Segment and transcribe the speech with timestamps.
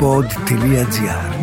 [0.00, 1.34] pod.gr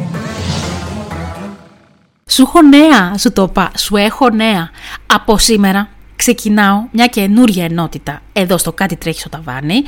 [2.28, 4.70] Σου έχω νέα, σου το είπα, σου έχω νέα.
[5.08, 9.84] Από σήμερα ξεκινάω μια καινούρια ενότητα εδώ στο Κάτι Τρέχει στο Ταβάνι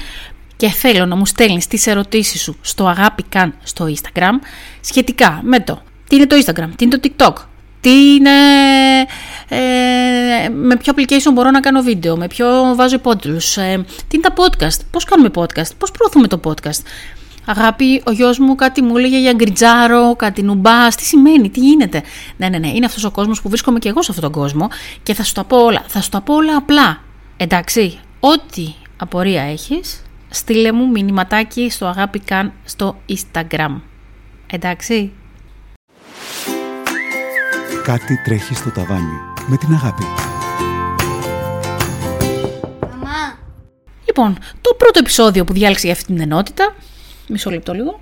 [0.55, 4.33] και θέλω να μου στέλνεις τις ερωτήσεις σου στο αγάπη καν στο Instagram
[4.81, 7.33] σχετικά με το τι είναι το Instagram, τι είναι το TikTok,
[7.81, 8.29] τι είναι,
[9.47, 14.29] ε, με ποιο application μπορώ να κάνω βίντεο, με ποιο βάζω υπότιτλους, ε, τι είναι
[14.29, 16.81] τα podcast, πώς κάνουμε podcast, πώς προωθούμε το podcast.
[17.45, 20.87] Αγάπη, ο γιος μου κάτι μου έλεγε για γκριτζάρο, κάτι νουμπά.
[20.87, 22.03] Τι σημαίνει, τι γίνεται;
[22.37, 22.67] Ναι, ναι, ναι.
[22.67, 24.67] Είναι αυτός ο κόσμος που βρίσκομαι και εγώ σε αυτόν τον κόσμο
[25.03, 25.83] και θα σου τα πω όλα.
[25.87, 27.01] Θα σου τα πω όλα απλά.
[27.37, 33.81] Εντάξει, ό,τι απορία έχεις, στείλε μου μηνυματάκι στο αγάπη καν στο Instagram.
[34.47, 35.11] Εντάξει.
[37.83, 40.03] Κάτι τρέχει στο ταβάνι με την αγάπη.
[42.81, 43.37] Μαμά,
[44.05, 46.75] Λοιπόν, το πρώτο επεισόδιο που διάλεξε για αυτή την ενότητα,
[47.27, 47.99] μισό λεπτό λίγο,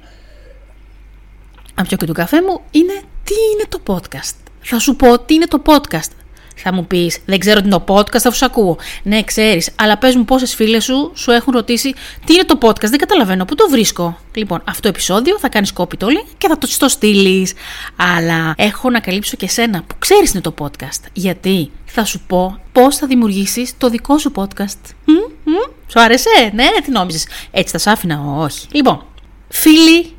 [1.76, 5.34] να πιω και του καφέ μου, είναι τι είναι το podcast; Θα σου πω τι
[5.34, 6.11] είναι το podcast.
[6.56, 8.78] Θα μου πεις, Δεν ξέρω τι είναι το podcast, θα σου ακούω.
[9.03, 11.94] Ναι, ξέρεις, αλλά πες μου πόσες φίλες σου σου έχουν ρωτήσει
[12.25, 15.72] τι είναι το podcast; Δεν καταλαβαίνω, πού το βρίσκω; Λοιπόν, αυτό το επεισόδιο θα κάνεις
[15.76, 17.53] copy το link και θα το, το στείλεις.
[17.95, 21.02] Αλλά έχω να καλύψω και σένα που ξέρεις είναι το podcast.
[21.14, 24.80] Γιατί; Θα σου πω πώς θα δημιουργήσεις το δικό σου podcast.
[25.05, 25.53] Μμ, μμ,
[25.88, 27.28] σου άρεσε, ναι, τι νόμιζες.
[27.52, 28.67] Έτσι θα σ' άφηνα, όχι.
[28.72, 29.05] Λοιπόν,
[29.54, 30.16] φίλοι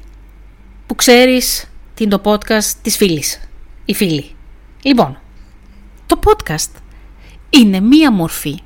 [0.86, 3.40] που ξέρεις τι είναι το podcast της φίλης.
[3.84, 4.30] Η φίλη.
[4.82, 5.18] Λοιπόν,
[6.06, 6.70] το podcast
[7.50, 8.58] είναι μία μορφή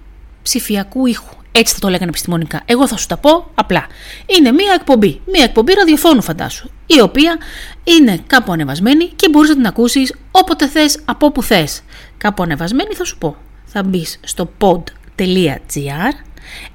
[0.43, 1.37] ψηφιακού ήχου.
[1.53, 2.63] Έτσι θα το λέγανε επιστημονικά.
[2.65, 3.87] Εγώ θα σου τα πω απλά.
[4.27, 5.21] Είναι μία εκπομπή.
[5.27, 6.71] Μία εκπομπή ραδιοφώνου φαντάσου.
[6.87, 7.39] Η οποία
[7.85, 11.83] είναι κάπου ανεβασμένη και μπορείς να την ακούσεις όποτε θες, από όπου θες.
[12.19, 13.37] Κάπου ανεβασμένη θα σου πω.
[13.65, 16.13] Θα μπεις στο pod.gr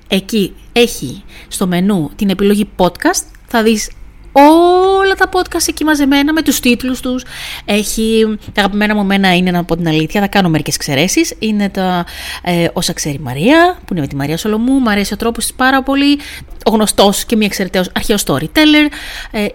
[0.07, 3.32] Εκεί έχει στο μενού την επιλογή podcast.
[3.55, 3.89] Θα δεις
[4.31, 7.23] όλα τα podcast εκεί μαζεμένα με τους τίτλους τους.
[7.65, 11.33] Έχει, τα αγαπημένα μου μένα είναι να πω την αλήθεια, θα κάνω μερικές εξαιρέσεις.
[11.39, 12.05] Είναι τα
[12.43, 14.79] ε, όσα ξέρει η Μαρία, που είναι με τη Μαρία Σολομού.
[14.79, 16.19] Μ' αρέσει ο τρόπος της πάρα πολύ.
[16.65, 18.91] Ο γνωστός και μη εξαιρεταίος αρχαίος storyteller.
[19.31, 19.45] Ε,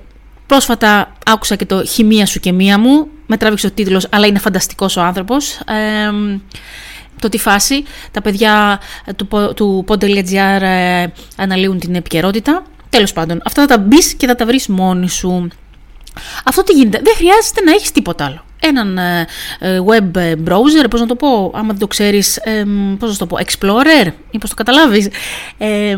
[0.46, 3.08] πρόσφατα άκουσα και το «Χημεία σου και μία μου».
[3.26, 5.54] Με τράβηξε ο τίτλος, αλλά είναι φανταστικός ο άνθρωπος.
[5.54, 6.12] Ε,
[7.20, 8.80] το τι φάση, τα παιδιά
[9.16, 11.06] του, po- του pod.gr ε,
[11.36, 12.62] αναλύουν την επικαιρότητα.
[12.90, 15.48] Τέλος πάντων, αυτά θα τα μπεις και θα τα βρεις μόνη σου.
[16.44, 18.44] Αυτό τι γίνεται, δεν χρειάζεται να έχεις τίποτα άλλο.
[18.60, 19.26] Έναν ε,
[19.58, 20.16] ε, web
[20.48, 22.64] browser, πώς να το πω, άμα δεν το ξέρεις, ε,
[22.98, 25.08] πώς να το πω, explorer, ή πώς το καταλάβεις.
[25.58, 25.96] Ε,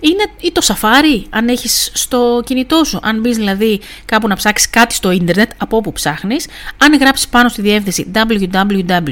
[0.00, 2.98] είναι ή το Safari, αν έχεις στο κινητό σου.
[3.02, 6.46] Αν μπεις δηλαδή κάπου να ψάξεις κάτι στο ίντερνετ, από όπου ψάχνεις,
[6.78, 9.02] αν γράψεις πάνω στη διεύθυνση www.pod.gr,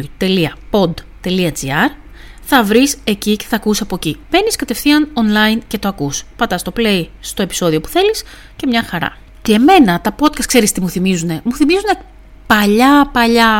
[2.49, 4.17] θα βρεις εκεί και θα ακούσει από εκεί.
[4.31, 6.23] Μπαίνεις κατευθείαν online και το ακούς.
[6.37, 8.23] Πατάς το play στο επεισόδιο που θέλεις
[8.57, 9.17] και μια χαρά.
[9.43, 11.93] Και εμένα τα podcast ξέρεις τι μου θυμίζουνε; Μου θυμίζουνε
[12.47, 13.51] παλιά, παλιά,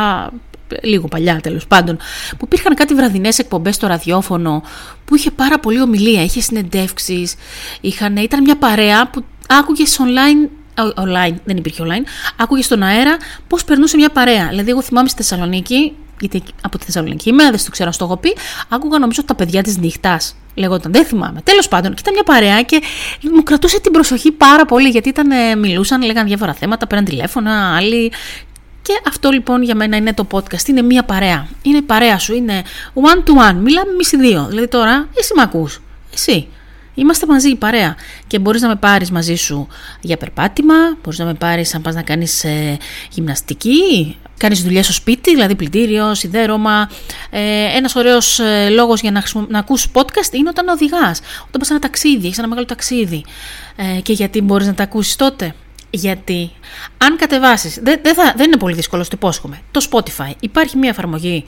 [0.83, 1.97] λίγο παλιά τέλος πάντων,
[2.29, 4.63] που υπήρχαν κάτι βραδινές εκπομπές στο ραδιόφωνο,
[5.05, 7.35] που είχε πάρα πολύ ομιλία, είχε συνεντεύξεις,
[7.81, 10.49] είχαν, ήταν μια παρέα που άκουγες online
[10.79, 12.03] ο- online, δεν υπήρχε online,
[12.37, 14.47] άκουγες στον αέρα πώς περνούσε μια παρέα.
[14.47, 18.17] Δηλαδή, εγώ θυμάμαι στη Θεσσαλονίκη, γιατί από τη Θεσσαλονίκη είμαι, δεν το ξέρω, στο έχω
[18.17, 18.35] πει,
[18.69, 20.35] άκουγα νομίζω τα παιδιά της νύχτας.
[20.53, 21.41] Λεγόταν, δεν θυμάμαι.
[21.43, 22.81] Τέλος πάντων, και ήταν μια παρέα και
[23.33, 27.75] μου κρατούσε την προσοχή πάρα πολύ γιατί ήταν, ε, μιλούσαν, λέγανε διάφορα θέματα, πέραν τηλέφωνα,
[27.75, 28.11] άλλοι.
[28.81, 30.67] Και αυτό λοιπόν για μένα είναι το podcast.
[30.67, 31.47] Είναι μια παρέα.
[31.61, 32.35] Είναι η παρέα σου.
[32.35, 32.61] Είναι
[32.93, 33.55] one to one.
[33.55, 34.45] Μιλάμε εμείς οι δύο.
[34.49, 35.81] Δηλαδή τώρα, εσύ με ακούς.
[36.13, 36.47] Εσύ.
[36.93, 37.95] Είμαστε μαζί, η παρέα.
[38.27, 39.67] Και μπορείς να με πάρεις μαζί σου
[40.01, 40.73] για περπάτημα,
[41.03, 42.77] μπορείς να με πάρεις αν πας να κάνεις ε,
[43.11, 46.89] γυμναστική, κάνεις δουλειά στο σπίτι, δηλαδή πλυντήριο, σιδέρωμα.
[47.29, 49.45] Ε, ένας ωραίος ε, λόγος για να, χρησιμο...
[49.49, 51.19] να ακούσει podcast είναι όταν οδηγάς.
[51.19, 53.23] Όταν πας ένα ταξίδι, έχεις ένα μεγάλο ταξίδι.
[53.75, 55.55] Ε, και γιατί μπορείς να τα ακούσεις τότε;
[55.89, 56.51] Γιατί
[56.97, 60.31] αν κατεβάσεις, δεν, δεν, θα, δεν είναι πολύ δύσκολο, το υπόσχομαι, το Spotify.
[60.39, 61.45] Υπάρχει μια εφαρμογή,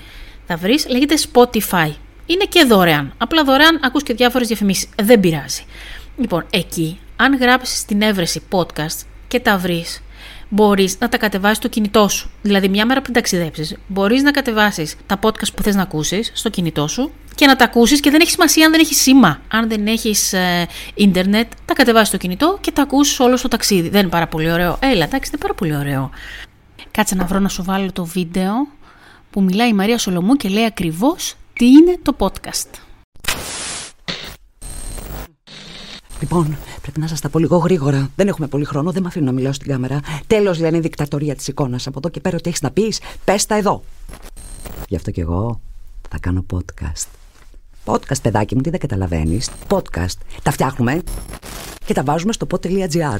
[0.47, 1.91] θα βρεις, λέγεται Spotify.
[2.25, 3.13] Είναι και δωρεάν.
[3.17, 4.89] Απλά δωρεάν ακούς και διάφορες διαφημίσεις.
[5.03, 5.63] Δεν πειράζει.
[6.17, 10.01] Λοιπόν, εκεί, αν γράψεις την έβρεση podcast και τα βρεις,
[10.49, 12.29] μπορείς να τα κατεβάσεις στο κινητό σου.
[12.41, 16.49] Δηλαδή, μια μέρα πριν ταξιδέψεις, μπορείς να κατεβάσεις τα podcast που θες να ακούσεις στο
[16.49, 19.41] κινητό σου και να τα ακούσεις και δεν έχει σημασία αν δεν έχεις σήμα.
[19.47, 23.89] Αν δεν έχεις ε, ίντερνετ, τα κατεβάσεις στο κινητό και τα ακούσεις όλο στο ταξίδι.
[23.89, 24.77] Δεν είναι πάρα πολύ ωραίο.
[24.79, 26.09] Έλα, εντάξει, είναι πάρα πολύ ωραίο.
[26.91, 28.53] Κάτσε να βρω να σου βάλω το βίντεο
[29.29, 32.69] που μιλάει η Μαρία Σολομού και λέει ακριβώς τι είναι το podcast.
[36.19, 38.09] Λοιπόν, πρέπει να σας τα πω λίγο γρήγορα.
[38.15, 39.99] Δεν έχουμε πολύ χρόνο, δεν με αφήνουν να μιλάω στην κάμερα.
[40.27, 41.87] Τέλος λένε η δικτατορία της εικόνας.
[41.87, 43.83] Από εδώ και πέρα, ό,τι έχεις να πεις, πες τα εδώ.
[44.87, 45.61] Γι' αυτό κι εγώ
[46.09, 47.07] θα κάνω podcast.
[47.85, 49.49] Podcast, παιδάκι μου, τι δεν καταλαβαίνεις.
[49.67, 50.17] Podcast.
[50.43, 51.01] Τα φτιάχνουμε
[51.85, 53.19] και τα βάζουμε στο pod.gr.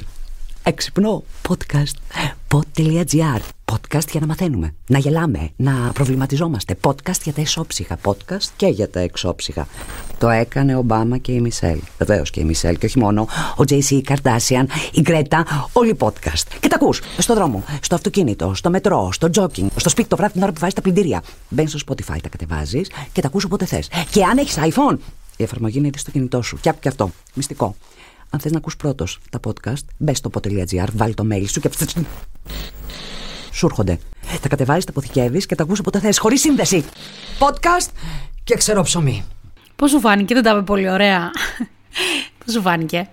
[0.64, 2.39] έξυπνο podcast.
[2.54, 6.78] Pod.gr Podcast για να μαθαίνουμε, να γελάμε, να προβληματιζόμαστε.
[6.82, 7.98] Podcast για τα ισόψυχα.
[8.04, 9.68] Podcast και για τα εξόψυχα.
[10.18, 11.80] Το έκανε ο Ομπάμα και η Μισελ.
[11.98, 13.22] Βεβαίως και η Μισελ και όχι μόνο.
[13.58, 15.70] Ο JC, η Καρτάσιαν, η Γκρέτα.
[15.74, 16.44] Όλοι podcast.
[16.60, 20.34] Και τα ακούς στο δρόμο, στο αυτοκίνητο, στο μετρό, στο τζόκινγκ, στο σπίτι το βράδυ
[20.34, 21.24] την ώρα που βάζεις τα πλυντήρια.
[21.50, 23.90] Μπαίνεις στο Spotify, τα κατεβάζεις και τα ακούς όποτε θες.
[24.12, 24.98] Και αν έχεις iPhone,
[25.38, 26.58] η εφαρμογή είναι ήδη στο κινητό σου.
[26.62, 27.12] Και άκου και αυτό.
[27.34, 27.76] Μυστικό.
[28.30, 31.70] Αν θες να ακούς πρώτος τα podcast, μπες στο pod.gr, βάλει το mail σου και
[33.60, 34.00] σου έρχονται.
[34.42, 36.86] Τα κατεβάζει, τα αποθηκεύεις και τα ακούς όποτε θε, χωρίς σύνδεση.
[37.40, 37.90] Podcast
[38.44, 39.26] και ξέρω ψωμί.
[39.76, 41.32] Πώς σου φάνηκε, δεν τα είπε πολύ ωραία.
[42.46, 43.10] Πώς σου φάνηκε.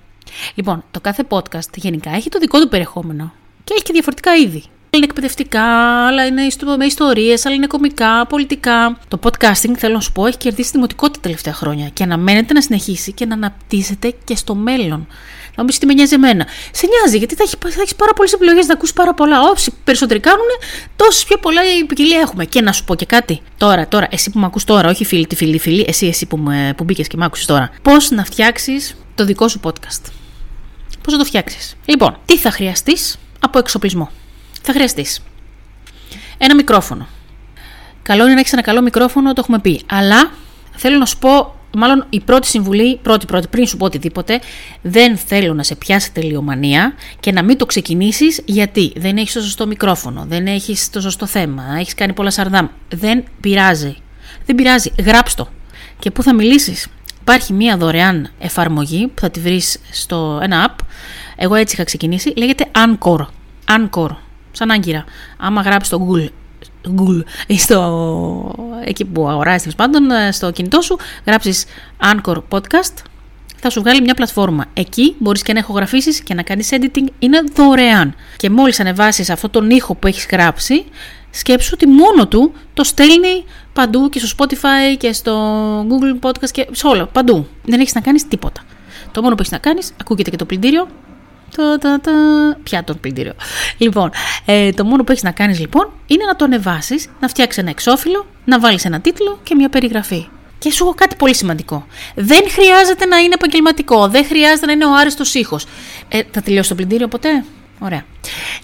[0.54, 3.32] Λοιπόν, το κάθε podcast γενικά έχει το δικό του περιεχόμενο
[3.64, 4.64] και έχει και διαφορετικά είδη
[4.96, 5.64] είναι εκπαιδευτικά,
[6.06, 6.42] άλλα είναι
[6.76, 8.98] με ιστορίες, άλλα είναι κομικά, πολιτικά.
[9.08, 12.60] Το podcasting, θέλω να σου πω, έχει κερδίσει δημοτικότητα τα τελευταία χρόνια και αναμένεται να
[12.60, 15.06] συνεχίσει και να αναπτύσσεται και στο μέλλον.
[15.56, 16.46] Να μου πεις τι με νοιάζει εμένα.
[16.70, 19.40] Σε νοιάζει, γιατί θα έχει, θα έχεις πάρα πολλές επιλογές να ακούσεις πάρα πολλά.
[19.40, 20.46] Όσοι περισσότεροι κάνουν,
[20.96, 22.44] τόσες πιο πολλά ποικιλία έχουμε.
[22.44, 23.40] Και να σου πω και κάτι.
[23.56, 26.42] Τώρα, τώρα, εσύ που με ακούς τώρα, όχι φίλη, τη φίλη, φίλη, εσύ, εσύ που,
[26.76, 27.70] που μπήκες και με άκουσες τώρα.
[27.82, 30.10] Πώς να φτιάξεις το δικό σου podcast;
[31.02, 34.10] Πώς να το φτιάξεις; Λοιπόν, τι θα χρειαστείς από εξοπλισμό;
[34.66, 35.22] Θα χρειαστείς
[36.38, 37.06] ένα μικρόφωνο.
[38.02, 39.80] Καλό είναι να έχεις ένα καλό μικρόφωνο, το έχουμε πει.
[39.86, 40.30] Αλλά
[40.76, 44.40] θέλω να σου πω, μάλλον η πρώτη συμβουλή, πρώτη πρώτη, πριν σου πω οτιδήποτε,
[44.82, 49.40] δεν θέλω να σε πιάσει τελειομανία και να μην το ξεκινήσεις γιατί δεν έχεις το
[49.40, 52.66] σωστό μικρόφωνο, δεν έχεις το σωστό θέμα, έχεις κάνει πολλά σαρδάμ.
[52.88, 53.96] Δεν πειράζει.
[54.46, 54.92] Δεν πειράζει.
[55.04, 55.48] Γράψ το.
[55.98, 56.86] Και πού θα μιλήσεις;
[57.20, 60.84] Υπάρχει μία δωρεάν εφαρμογή που θα τη βρεις στο ένα app.
[61.36, 62.32] Εγώ έτσι είχα ξεκινήσει.
[62.36, 63.26] Λέγεται Anchor.
[63.68, 64.10] Anchor
[64.56, 65.04] σαν άγκυρα.
[65.36, 66.28] Άμα γράψεις στο Google
[66.98, 68.54] Google ή στο,
[68.84, 71.64] εκεί που αγοράζεις πάντων ε, στο κινητό σου, γράψεις
[72.00, 72.94] Anchor Podcast,
[73.56, 74.64] θα σου βγάλει μια πλατφόρμα.
[74.74, 78.14] Εκεί μπορείς και να ηχογραφήσεις και να κάνεις editing, είναι δωρεάν.
[78.36, 80.84] Και μόλις ανεβάσεις αυτό τον ήχο που έχεις γράψει,
[81.30, 85.34] σκέψου ότι μόνο του το στέλνει παντού και στο Spotify και στο
[85.80, 87.46] Google Podcast και σε όλα, παντού.
[87.64, 88.62] Δεν έχεις να κάνεις τίποτα.
[89.12, 90.88] Το μόνο που έχεις να κάνεις, ακούγεται και το πλυντήριο,
[92.62, 93.32] Πια τον πλυντήριο.
[93.78, 94.10] Λοιπόν,
[94.44, 97.70] ε, το μόνο που έχεις να κάνεις λοιπόν είναι να το ανεβάσεις, να φτιάξεις ένα
[97.70, 100.28] εξώφυλλο, να βάλεις ένα τίτλο και μια περιγραφή.
[100.58, 101.86] Και σου έχω κάτι πολύ σημαντικό.
[102.14, 104.08] Δεν χρειάζεται να είναι επαγγελματικό.
[104.08, 105.66] Δεν χρειάζεται να είναι ο άριστος ήχος.
[106.08, 107.44] Ε, θα τελειώσει το πλυντήριο ποτέ;
[107.78, 108.04] Ωραία.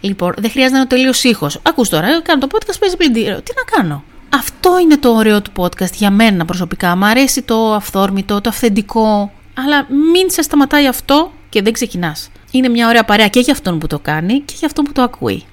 [0.00, 1.58] Λοιπόν, δεν χρειάζεται να είναι ο τελείω ήχος.
[1.62, 3.42] Ακούς τώρα, κάνω το podcast, παίζει πλυντήριο.
[3.42, 4.04] Τι να κάνω;
[4.34, 6.96] Αυτό είναι το ωραίο του podcast για μένα προσωπικά.
[6.96, 9.32] Μ' αρέσει το αυθόρμητο, το αυθεντικό.
[9.54, 13.78] Αλλά μην σε σταματάει αυτό και δεν ξεκινάς είναι μια ωραία παρέα και για αυτόν
[13.78, 15.44] που το κάνει και για αυτόν που το ακούει.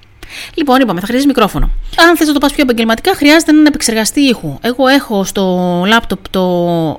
[0.54, 1.70] Λοιπόν, είπαμε, θα χρειάζεσαι μικρόφωνο.
[1.96, 4.58] Αν θες να το πας πιο επαγγελματικά, χρειάζεται έναν επεξεργαστή ήχου.
[4.60, 5.44] Εγώ έχω στο
[5.86, 6.92] λάπτοπ το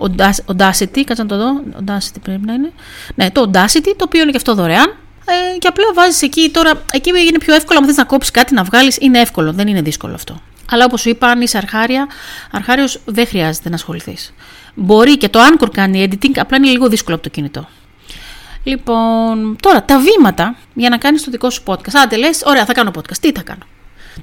[0.47, 1.61] Audacity, κάτσε να το δω.
[1.79, 2.71] Audacity πρέπει να είναι.
[3.15, 4.95] Ναι, το Audacity, το οποίο είναι και αυτό δωρεάν.
[5.25, 6.71] Ε, και απλά βάζεις εκεί τώρα.
[6.91, 7.79] Εκεί είναι πιο εύκολο.
[7.79, 9.53] Αν θες να κόψεις κάτι να βγάλεις, είναι εύκολο.
[9.53, 10.41] Δεν είναι δύσκολο αυτό.
[10.71, 12.07] Αλλά όπως σου είπα, αν είσαι αρχάρια,
[12.51, 14.33] αρχάριος δεν χρειάζεται να ασχοληθείς.
[14.73, 17.67] Μπορεί και το Anchor κάνει editing, απλά είναι λίγο δύσκολο από το κινητό.
[18.63, 21.93] Λοιπόν, τώρα τα βήματα για να κάνεις το δικό σου podcast.
[22.03, 23.17] Άντε λες, ωραία, θα κάνω podcast.
[23.21, 23.63] Τι θα κάνω;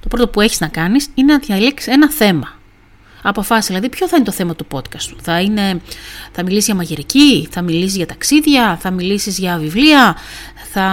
[0.01, 2.57] Το πρώτο που έχεις να κάνεις είναι να διαλέξεις ένα θέμα.
[3.23, 5.17] Αποφάσισε δηλαδή ποιο θα είναι το θέμα του podcast σου.
[5.23, 5.81] Θα, είναι,
[6.33, 10.17] θα μιλήσεις για μαγειρική, θα μιλήσεις για ταξίδια, θα μιλήσεις για βιβλία,
[10.73, 10.85] θα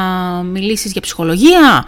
[0.46, 1.86] μιλήσεις για ψυχολογία.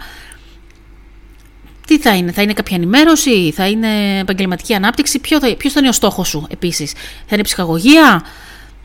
[1.86, 5.78] Τι θα είναι, θα είναι κάποια ενημέρωση, θα είναι επαγγελματική ανάπτυξη, ποιο θα, ποιος θα
[5.80, 6.92] είναι ο στόχος σου επίσης,
[7.26, 8.24] θα είναι ψυχαγωγία,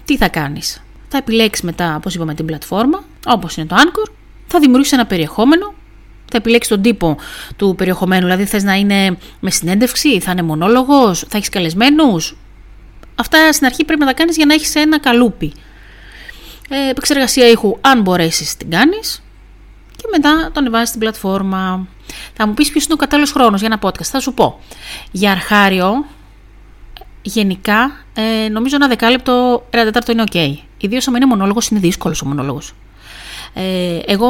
[0.06, 0.83] τι θα κάνεις;
[1.14, 4.12] Θα επιλέξεις μετά, όπως είπαμε, την πλατφόρμα, όπως είναι το Anchor,
[4.48, 5.74] θα δημιουργήσεις ένα περιεχόμενο,
[6.32, 7.18] θα επιλέξεις τον τύπο
[7.56, 12.38] του περιεχομένου, δηλαδή θες να είναι με συνέντευξη, θα είναι μονόλογος, θα έχεις καλεσμένους.
[13.16, 15.54] Αυτά στην αρχή πρέπει να τα κάνεις για να έχεις ένα καλούπι.
[16.70, 19.24] Ε, επεξεργασία ήχου, αν μπορέσεις, την κάνεις.
[19.96, 21.88] Και μετά το ανεβάζεις στην πλατφόρμα.
[22.34, 24.04] Θα μου πεις ποιος είναι ο κατάλληλος χρόνος για ένα podcast.
[24.06, 24.60] Θα σου πω.
[25.12, 26.06] Για αρχάριο,
[27.22, 30.58] γενικά, ε, νομίζω ένα δεκάλεπτο, ένα τέταρτο είναι ok.
[30.84, 32.74] Ιδίως άμα είναι μονόλογος, είναι δύσκολος ο μονόλογος.
[33.54, 34.28] Ε, εγώ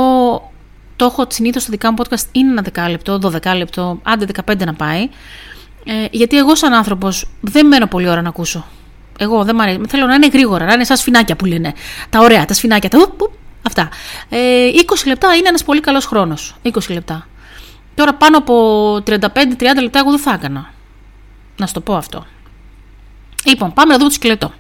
[0.96, 5.10] το έχω συνήθως στο δικά μου podcast είναι ένα δεκάλεπτο, δωδεκάλεπτο, άντε 15 να πάει.
[5.86, 8.66] Ε, γιατί εγώ, σαν άνθρωπος, δεν μένω πολύ ώρα να ακούσω.
[9.18, 9.80] Εγώ δεν μ' αρέσει.
[9.88, 11.74] Θέλω να είναι γρήγορα, να είναι σαν σφινάκια που λένε.
[12.10, 12.90] Τα ωραία, τα σφινάκια.
[12.90, 13.32] Τα, ου,
[13.62, 13.90] αυτά.
[14.30, 16.56] Ε, 20 λεπτά είναι ένας πολύ καλός χρόνος.
[16.64, 17.28] 20 λεπτά.
[17.96, 19.20] Τώρα πάνω από 35-30
[19.82, 20.74] λεπτά εγώ δεν θα έκανα.
[21.58, 22.26] Να σου το πω αυτό.
[23.46, 24.54] Λοιπόν, πάμε να δούμε το σκελετό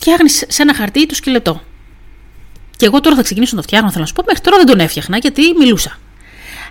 [0.00, 1.62] φτιάχνεις σε ένα χαρτί το σκελετό.
[2.76, 4.22] Και εγώ τώρα θα ξεκινήσω να το φτιάχνω, θέλω να σου πω.
[4.26, 5.98] Μέχρι τώρα δεν τον έφτιαχνα γιατί μιλούσα.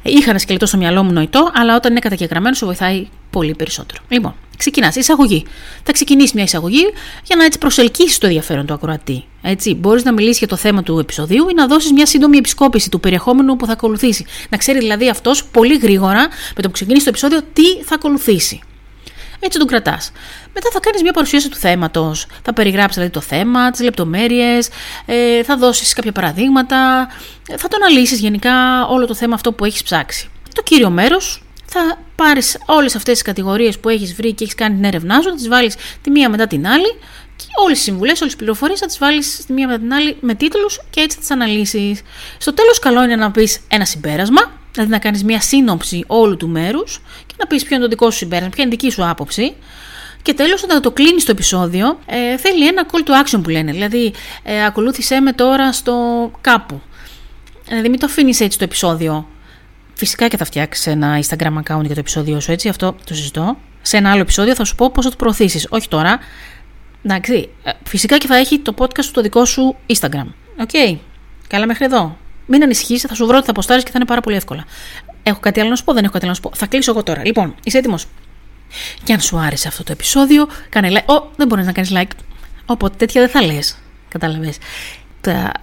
[0.01, 4.03] Είχα ένα σκελετό στο μυαλό μου νοητό, αλλά όταν είναι καταγεγραμμένο σου βοηθάει πολύ περισσότερο.
[4.07, 5.45] Λοιπόν, Ξεκινάς, εισαγωγή.
[5.83, 6.83] Θα ξεκινήσεις μια εισαγωγή
[7.24, 9.24] για να έτσι προσελκύσεις το ενδιαφέρον του ακροατή.
[9.41, 12.89] Έτσι, μπορείς να μιλήσεις για το θέμα του επεισοδίου ή να δώσεις μια σύντομη επισκόπηση
[12.89, 14.25] του περιεχόμενου που θα ακολουθήσει.
[14.50, 18.59] Να ξέρει δηλαδή αυτός πολύ γρήγορα, με το που ξεκινήσει το επεισόδιο, τι θα ακολουθήσει.
[19.39, 20.12] Έτσι τον κρατάς.
[20.53, 22.25] Μετά θα κάνεις μια παρουσίαση του θέματος.
[22.41, 24.69] Θα περιγράψεις δηλαδή το θέμα, τις λεπτομέρειες,
[25.05, 27.08] ε, θα δώσεις κάποια παραδείγματα,
[27.58, 30.29] θα το αναλύσεις γενικά όλο το θέμα αυτό που έχεις ψάξει.
[30.53, 34.75] Το κύριο μέρος θα πάρεις όλες αυτές τις κατηγορίες που έχεις βρει και έχεις κάνει
[34.75, 37.00] την έρευνά σου, θα τις βάλεις τη μία μετά την άλλη
[37.36, 40.17] και όλες τις συμβουλές, όλες τις πληροφορίες θα τις βάλεις τη μία μετά την άλλη
[40.19, 42.01] με τίτλους και έτσι θα τις αναλύσεις.
[42.38, 46.48] Στο τέλος, καλό είναι να πεις ένα συμπέρασμα, δηλαδή να κάνεις μια σύνοψη όλου του
[46.48, 49.10] μέρους και να πεις ποιο είναι το δικό σου συμπέρασμα, ποια είναι η δική σου
[49.10, 49.56] άποψη.
[50.22, 53.72] Και τέλος, όταν το κλείνεις το επεισόδιο, ε, θέλει ένα call to action που λένε.
[53.72, 55.96] Δηλαδή, ε, ακολούθησέ με τώρα στο
[56.42, 56.82] κάπου.
[57.68, 59.28] Δηλαδή, μην το αφήνεις έτσι το επεισόδιο
[60.00, 63.58] Φυσικά και θα φτιάξεις ένα Instagram account για το επεισόδιο σου, έτσι, αυτό το συζητώ.
[63.82, 65.68] Σε ένα άλλο επεισόδιο θα σου πω πώς θα το προωθήσεις.
[65.70, 66.20] Όχι τώρα.
[67.04, 70.28] Εντάξει, ε, φυσικά και θα έχει το podcast σου το δικό σου Instagram.
[70.60, 70.70] OK.
[70.72, 70.98] Okay.
[71.48, 72.18] Καλά μέχρι εδώ.
[72.51, 74.65] Μην ανησυχείς, θα σου βρω ότι θα ποστάρεις και θα είναι πάρα πολύ εύκολα.
[75.24, 76.58] Έχω κάτι άλλο να σου πω, δεν έχω κάτι άλλο να σου πω.
[76.58, 77.25] Θα κλείσω εγώ τώρα.
[77.25, 78.08] Λοιπόν, είσαι έτοιμος;
[79.03, 81.15] Και αν σου άρεσε αυτό το επεισόδιο, κάνε like.
[81.15, 82.12] Ω, δεν μπορείς να κάνεις like.
[82.65, 83.77] Οπότε τέτοια δεν θα λες.
[84.10, 84.58] Κατάλαβες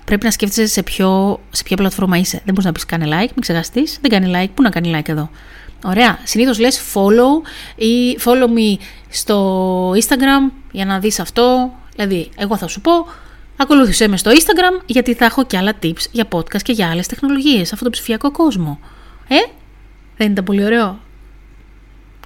[0.05, 2.37] πρέπει να σκέφτεσαι σε, ποιο, σε ποια πλατφόρμα είσαι.
[2.45, 3.99] Δεν μπορείς να πεις κάνει like, μην ξεχαστείς.
[4.01, 4.51] Δεν κάνει like.
[4.55, 5.31] Πού να κάνει like εδώ.
[5.85, 6.19] Ωραία.
[6.25, 11.73] Συνήθως λες follow ή follow me στο Instagram για να δεις αυτό.
[11.97, 12.93] Δηλαδή, εγώ θα σου πω,
[13.57, 17.07] ακολούθησέ με στο Instagram γιατί θα έχω και άλλα tips για podcast και για άλλες
[17.07, 18.81] τεχνολογίες σε αυτό το ψηφιακό κόσμο.
[19.29, 19.37] Ε,
[20.17, 21.01] δεν ήταν πολύ ωραίο.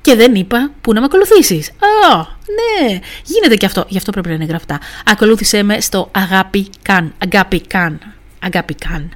[0.02, 1.68] Και δεν είπα πού να με ακολουθήσεις.
[1.68, 3.84] Α, ναι, γίνεται και αυτό.
[3.88, 4.80] Γι' αυτό πρέπει να είναι γραφτά.
[5.04, 7.14] Ακολούθησε με στο αγάπη καν.
[7.18, 8.00] Αγάπη καν.
[8.38, 9.10] Αγάπη καν.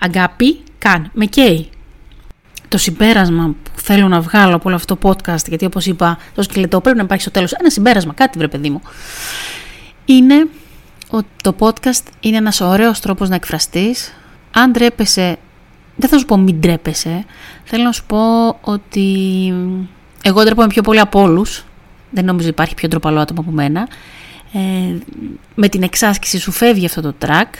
[0.00, 1.10] Αγάπη καν.
[1.12, 1.70] Με καίει.
[2.68, 6.42] Το συμπέρασμα που θέλω να βγάλω από όλο αυτό το podcast, γιατί όπως είπα, το
[6.42, 8.82] σκελετό πρέπει να υπάρχει στο τέλος ένα συμπέρασμα, κάτι βρε παιδί μου,
[10.04, 10.48] είναι
[11.10, 14.12] ότι το podcast είναι ένας ωραίος τρόπος να εκφραστείς.
[14.52, 15.36] Αν ντρέπεσαι,
[15.96, 17.24] δεν θα σου πω μην ντρέπεσαι.
[17.64, 19.54] Θέλω να σου πω ότι
[20.22, 21.64] εγώ ντρέπομαι πιο πολύ από όλους.
[22.10, 23.88] Δεν νομίζω υπάρχει πιο ντροπαλό άτομο από μένα.
[24.52, 24.96] Ε,
[25.54, 27.50] με την εξάσκηση σου φεύγει αυτό το track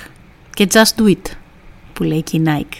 [0.55, 1.31] και just do it
[1.93, 2.77] που λέει και η Nike.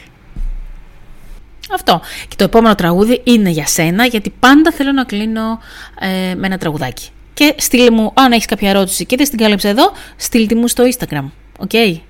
[1.75, 2.01] Αυτό.
[2.29, 5.59] Και το επόμενο τραγούδι είναι για σένα γιατί πάντα θέλω να κλείνω
[6.01, 7.09] ε, με ένα τραγουδάκι.
[7.37, 10.85] Και στείλε μου, αν έχεις κάποια ερώτηση και δεν την κάλυψε εδώ, στείλτε μου στο
[10.85, 11.25] Instagram.
[11.59, 12.01] OK; Okay.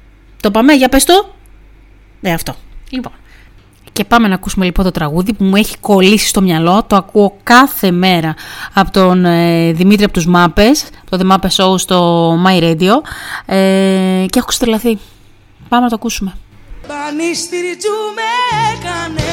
[0.43, 1.29] Το πάμε, για πες το.
[2.21, 2.55] Ναι, αυτό.
[2.91, 3.13] Λοιπόν.
[3.93, 6.85] Και πάμε να ακούσουμε λοιπόν το τραγούδι που μου έχει κολλήσει στο μυαλό.
[6.87, 8.35] Το ακούω κάθε μέρα
[8.73, 12.93] από τον ε, Δημήτρη από τους Μάπες, το The Mapes Show στο My Radio
[13.47, 14.99] ε, και έχω στρελαθεί.
[15.69, 16.35] Πάμε να το ακούσουμε.
[16.87, 18.31] Πανίστηριτζου με
[18.73, 19.25] έκανες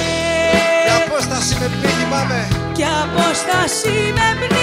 [0.86, 4.63] Και απόσταση με πνίγει πάμε Και απόσταση με πνίγει